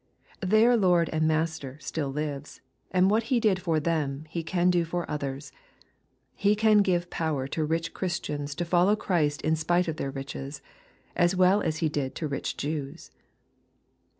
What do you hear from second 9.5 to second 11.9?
spite of their riches, as well as He